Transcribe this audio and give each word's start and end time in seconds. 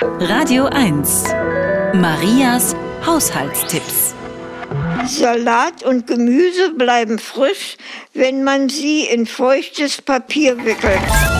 Radio 0.00 0.66
1. 0.66 1.24
Marias 1.94 2.76
Haushaltstipps. 3.04 4.14
Salat 5.06 5.82
und 5.82 6.06
Gemüse 6.06 6.72
bleiben 6.74 7.18
frisch, 7.18 7.76
wenn 8.14 8.44
man 8.44 8.68
sie 8.68 9.06
in 9.06 9.26
feuchtes 9.26 10.00
Papier 10.00 10.64
wickelt. 10.64 11.37